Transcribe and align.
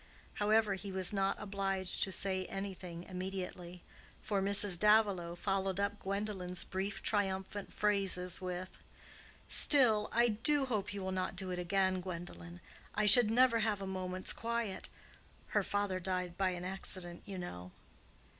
However, 0.33 0.73
he 0.73 0.91
was 0.91 1.13
not 1.13 1.39
obliged 1.39 2.01
to 2.01 2.11
say 2.11 2.45
anything 2.47 3.03
immediately, 3.03 3.83
for 4.19 4.41
Mrs. 4.41 4.79
Davilow 4.79 5.35
followed 5.35 5.79
up 5.79 5.99
Gwendolen's 5.99 6.63
brief 6.63 7.03
triumphant 7.03 7.71
phrases 7.71 8.41
with, 8.41 8.83
"Still, 9.47 10.09
I 10.11 10.27
do 10.29 10.65
hope 10.65 10.91
you 10.91 11.03
will 11.03 11.11
not 11.11 11.35
do 11.35 11.51
it 11.51 11.59
again, 11.59 12.01
Gwendolen. 12.01 12.61
I 12.95 13.05
should 13.05 13.29
never 13.29 13.59
have 13.59 13.79
a 13.79 13.85
moment's 13.85 14.33
quiet. 14.33 14.89
Her 15.49 15.61
father 15.61 15.99
died 15.99 16.35
by 16.35 16.49
an 16.49 16.65
accident, 16.65 17.21
you 17.27 17.37
know." 17.37 17.71